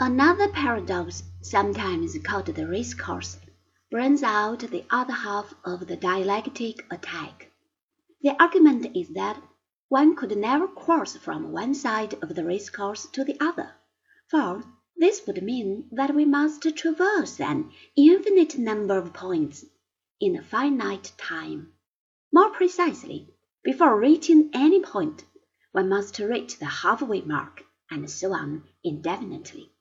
Another 0.00 0.48
paradox, 0.48 1.24
sometimes 1.42 2.16
called 2.22 2.46
the 2.46 2.68
race 2.68 2.94
course, 2.94 3.36
brings 3.90 4.22
out 4.22 4.60
the 4.60 4.84
other 4.90 5.12
half 5.12 5.52
of 5.64 5.88
the 5.88 5.96
dialectic 5.96 6.86
attack. 6.88 7.50
The 8.22 8.40
argument 8.40 8.96
is 8.96 9.08
that 9.14 9.42
one 9.88 10.14
could 10.14 10.36
never 10.36 10.68
cross 10.68 11.16
from 11.16 11.50
one 11.50 11.74
side 11.74 12.14
of 12.22 12.36
the 12.36 12.44
race 12.44 12.70
course 12.70 13.06
to 13.06 13.24
the 13.24 13.36
other, 13.40 13.72
for 14.30 14.62
this 14.96 15.26
would 15.26 15.42
mean 15.42 15.88
that 15.90 16.14
we 16.14 16.24
must 16.24 16.62
traverse 16.76 17.40
an 17.40 17.72
infinite 17.96 18.56
number 18.56 18.96
of 18.96 19.12
points 19.12 19.64
in 20.20 20.36
a 20.36 20.44
finite 20.44 21.12
time. 21.18 21.72
More 22.32 22.50
precisely, 22.50 23.34
before 23.64 23.98
reaching 23.98 24.50
any 24.54 24.80
point, 24.80 25.24
one 25.72 25.88
must 25.88 26.20
reach 26.20 26.60
the 26.60 26.66
halfway 26.66 27.22
mark, 27.22 27.64
and 27.90 28.08
so 28.08 28.32
on 28.32 28.62
indefinitely. 28.84 29.72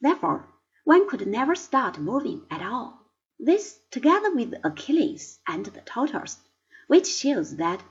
Therefore, 0.00 0.46
one 0.84 1.08
could 1.08 1.26
never 1.26 1.54
start 1.54 1.98
moving 1.98 2.46
at 2.50 2.62
all. 2.62 3.00
This, 3.38 3.78
together 3.90 4.34
with 4.34 4.54
Achilles 4.62 5.40
and 5.46 5.64
the 5.66 5.80
tortoise, 5.80 6.38
which 6.86 7.06
shows 7.06 7.56
that, 7.56 7.82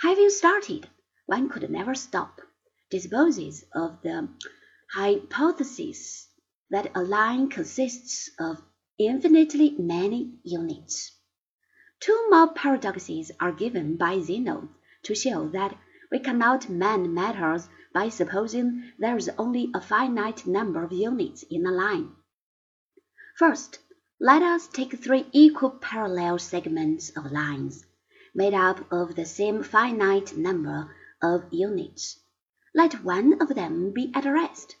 having 0.00 0.30
started, 0.30 0.88
one 1.26 1.48
could 1.48 1.68
never 1.70 1.94
stop, 1.94 2.40
disposes 2.90 3.64
of 3.74 4.00
the 4.02 4.28
hypothesis 4.92 6.28
that 6.70 6.90
a 6.94 7.02
line 7.02 7.48
consists 7.48 8.30
of 8.38 8.62
infinitely 8.98 9.74
many 9.78 10.38
units. 10.44 11.12
Two 12.00 12.28
more 12.30 12.52
paradoxes 12.52 13.32
are 13.40 13.52
given 13.52 13.96
by 13.96 14.20
Zeno 14.20 14.68
to 15.02 15.14
show 15.14 15.48
that 15.48 15.76
we 16.10 16.20
cannot 16.20 16.68
mend 16.68 17.12
matters 17.12 17.68
by 17.92 18.08
supposing 18.08 18.92
there 18.98 19.16
is 19.16 19.30
only 19.38 19.70
a 19.74 19.80
finite 19.80 20.46
number 20.46 20.82
of 20.82 20.92
units 20.92 21.42
in 21.50 21.66
a 21.66 21.70
line. 21.70 22.12
First, 23.36 23.78
let 24.20 24.42
us 24.42 24.66
take 24.66 24.98
three 24.98 25.26
equal 25.32 25.70
parallel 25.70 26.38
segments 26.38 27.10
of 27.16 27.30
lines, 27.30 27.86
made 28.34 28.52
up 28.52 28.92
of 28.92 29.14
the 29.14 29.24
same 29.24 29.62
finite 29.62 30.36
number 30.36 30.94
of 31.22 31.44
units. 31.52 32.18
Let 32.74 33.04
one 33.04 33.40
of 33.40 33.54
them 33.54 33.92
be 33.92 34.10
at 34.14 34.24
rest, 34.24 34.76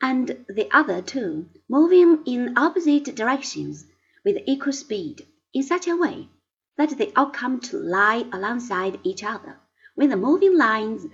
and 0.00 0.44
the 0.48 0.68
other 0.70 1.02
two 1.02 1.48
moving 1.68 2.22
in 2.24 2.56
opposite 2.56 3.14
directions 3.14 3.84
with 4.24 4.42
equal 4.46 4.72
speed 4.72 5.26
in 5.52 5.62
such 5.62 5.86
a 5.86 5.96
way 5.96 6.28
that 6.76 6.96
they 6.96 7.12
all 7.14 7.30
come 7.30 7.60
to 7.60 7.76
lie 7.76 8.24
alongside 8.32 9.00
each 9.02 9.22
other 9.24 9.58
when 9.94 10.08
the 10.08 10.16
moving 10.16 10.56
lines 10.56 11.06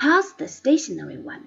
pass 0.00 0.32
the 0.32 0.48
stationary 0.48 1.18
one. 1.18 1.46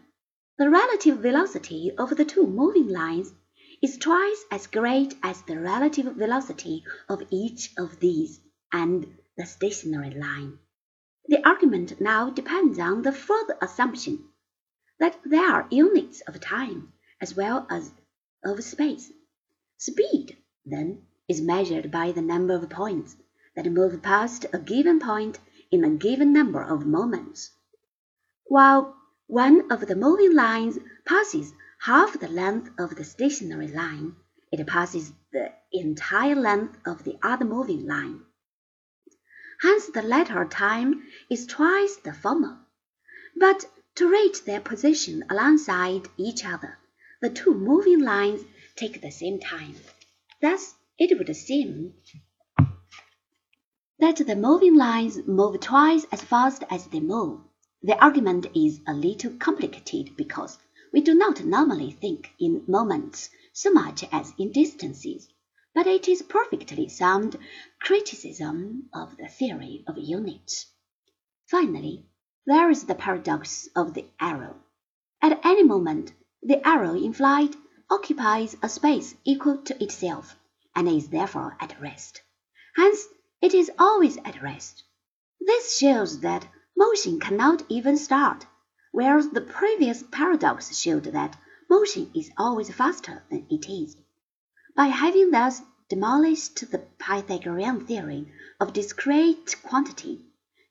The 0.59 0.69
relative 0.69 1.17
velocity 1.17 1.91
of 1.97 2.15
the 2.15 2.23
two 2.23 2.45
moving 2.45 2.87
lines 2.87 3.33
is 3.81 3.97
twice 3.97 4.45
as 4.51 4.67
great 4.67 5.15
as 5.23 5.41
the 5.41 5.59
relative 5.59 6.05
velocity 6.15 6.83
of 7.09 7.23
each 7.31 7.71
of 7.79 7.99
these 7.99 8.39
and 8.71 9.17
the 9.37 9.47
stationary 9.47 10.11
line. 10.11 10.59
The 11.25 11.43
argument 11.43 11.99
now 11.99 12.29
depends 12.29 12.77
on 12.77 13.01
the 13.01 13.11
further 13.11 13.57
assumption 13.59 14.23
that 14.99 15.17
there 15.25 15.51
are 15.51 15.67
units 15.71 16.21
of 16.21 16.39
time 16.39 16.93
as 17.19 17.35
well 17.35 17.65
as 17.71 17.91
of 18.45 18.63
space. 18.63 19.11
Speed, 19.79 20.37
then, 20.63 21.07
is 21.27 21.41
measured 21.41 21.89
by 21.89 22.11
the 22.11 22.21
number 22.21 22.53
of 22.53 22.69
points 22.69 23.15
that 23.55 23.65
move 23.65 23.99
past 24.03 24.45
a 24.53 24.59
given 24.59 24.99
point 24.99 25.39
in 25.71 25.83
a 25.83 25.89
given 25.89 26.31
number 26.31 26.61
of 26.61 26.85
moments. 26.85 27.49
While 28.45 28.95
one 29.27 29.71
of 29.71 29.87
the 29.87 29.95
moving 29.95 30.33
lines 30.33 30.77
passes 31.05 31.53
half 31.79 32.19
the 32.19 32.27
length 32.27 32.71
of 32.77 32.95
the 32.95 33.03
stationary 33.03 33.69
line, 33.69 34.15
it 34.51 34.67
passes 34.67 35.13
the 35.31 35.53
entire 35.71 36.35
length 36.35 36.77
of 36.85 37.03
the 37.03 37.17
other 37.23 37.45
moving 37.45 37.87
line. 37.87 38.25
Hence 39.61 39.87
the 39.87 40.01
latter 40.01 40.45
time 40.45 41.03
is 41.29 41.47
twice 41.47 41.95
the 41.97 42.13
former. 42.13 42.59
But 43.35 43.65
to 43.95 44.09
reach 44.09 44.43
their 44.43 44.59
position 44.59 45.23
alongside 45.29 46.09
each 46.17 46.45
other, 46.45 46.77
the 47.21 47.29
two 47.29 47.53
moving 47.53 48.01
lines 48.01 48.43
take 48.75 49.01
the 49.01 49.11
same 49.11 49.39
time. 49.39 49.75
Thus 50.41 50.75
it 50.99 51.17
would 51.17 51.33
seem 51.35 51.93
that 53.99 54.17
the 54.17 54.35
moving 54.35 54.75
lines 54.75 55.25
move 55.25 55.61
twice 55.61 56.05
as 56.11 56.21
fast 56.21 56.63
as 56.69 56.87
they 56.87 56.99
move. 56.99 57.39
The 57.85 58.01
argument 58.01 58.47
is 58.55 58.79
a 58.87 58.93
little 58.93 59.35
complicated 59.35 60.15
because 60.15 60.57
we 60.93 61.01
do 61.01 61.13
not 61.13 61.43
normally 61.43 61.91
think 61.91 62.31
in 62.39 62.63
moments 62.65 63.29
so 63.51 63.71
much 63.71 64.05
as 64.09 64.31
in 64.37 64.53
distances, 64.53 65.27
but 65.75 65.85
it 65.85 66.07
is 66.07 66.21
perfectly 66.21 66.87
sound 66.87 67.37
criticism 67.81 68.89
of 68.93 69.17
the 69.17 69.27
theory 69.27 69.83
of 69.85 69.97
units. 69.97 70.67
Finally, 71.47 72.05
there 72.45 72.69
is 72.69 72.85
the 72.85 72.95
paradox 72.95 73.67
of 73.75 73.93
the 73.93 74.05
arrow. 74.17 74.55
At 75.21 75.45
any 75.45 75.63
moment, 75.63 76.13
the 76.41 76.65
arrow 76.65 76.95
in 76.95 77.11
flight 77.11 77.53
occupies 77.89 78.55
a 78.63 78.69
space 78.69 79.13
equal 79.25 79.57
to 79.57 79.83
itself, 79.83 80.37
and 80.73 80.87
is 80.87 81.09
therefore 81.09 81.57
at 81.59 81.81
rest. 81.81 82.21
Hence 82.77 83.05
it 83.41 83.53
is 83.53 83.69
always 83.77 84.15
at 84.23 84.41
rest. 84.41 84.83
This 85.41 85.77
shows 85.77 86.21
that 86.21 86.47
motion 86.75 87.19
cannot 87.19 87.63
even 87.69 87.97
start, 87.97 88.45
whereas 88.91 89.29
the 89.29 89.41
previous 89.41 90.03
paradox 90.11 90.77
showed 90.77 91.03
that 91.03 91.37
motion 91.69 92.11
is 92.15 92.31
always 92.37 92.69
faster 92.71 93.23
than 93.29 93.45
it 93.49 93.69
is. 93.69 93.95
By 94.75 94.87
having 94.87 95.31
thus 95.31 95.61
demolished 95.89 96.71
the 96.71 96.79
Pythagorean 96.99 97.85
theory 97.85 98.31
of 98.59 98.73
discrete 98.73 99.55
quantity, 99.63 100.25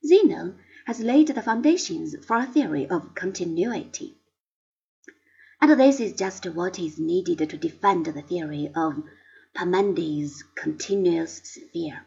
Zeno 0.05 0.55
has 0.87 1.01
laid 1.01 1.29
the 1.29 1.43
foundations 1.43 2.17
for 2.25 2.37
a 2.39 2.47
theory 2.47 2.89
of 2.89 3.15
continuity. 3.15 4.17
And 5.61 5.79
this 5.79 6.01
is 6.01 6.15
just 6.15 6.45
what 6.47 6.81
is 6.81 6.99
needed 6.99 7.49
to 7.49 7.57
defend 7.57 8.07
the 8.07 8.23
theory 8.23 8.73
of 8.75 9.05
Parmenides' 9.55 10.43
continuous 10.57 11.41
sphere. 11.45 12.05